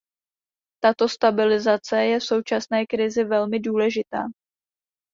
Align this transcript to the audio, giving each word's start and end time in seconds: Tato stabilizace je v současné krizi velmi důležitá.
Tato 0.81 1.07
stabilizace 1.09 1.97
je 2.05 2.19
v 2.19 2.23
současné 2.23 2.85
krizi 2.85 3.23
velmi 3.23 3.59
důležitá. 3.59 4.23